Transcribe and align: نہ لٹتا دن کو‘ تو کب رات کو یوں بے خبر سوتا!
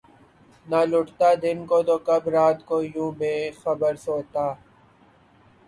نہ 0.67 0.79
لٹتا 0.91 1.29
دن 1.43 1.57
کو‘ 1.69 1.77
تو 1.87 1.95
کب 2.07 2.23
رات 2.35 2.57
کو 2.67 2.75
یوں 2.93 3.11
بے 3.19 3.33
خبر 3.61 3.93
سوتا! 4.05 4.45